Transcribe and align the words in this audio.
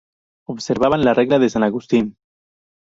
Observaban 0.47 1.05
la 1.05 1.13
regla 1.13 1.37
de 1.37 1.51
san 1.51 1.61
Agustín. 1.61 2.17